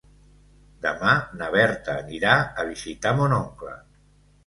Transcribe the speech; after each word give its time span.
Demà 0.85 1.11
na 1.41 1.51
Berta 1.57 1.99
anirà 2.07 2.35
a 2.65 2.69
visitar 2.73 3.17
mon 3.23 3.41
oncle. 3.41 3.79